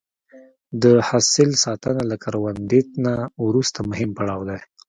[0.83, 3.13] د حاصل ساتنه له کروندې نه
[3.45, 4.59] وروسته مهم پړاو دی.